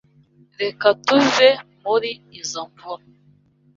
[0.61, 1.49] Reka tuve
[1.81, 3.03] muri izoi mvura.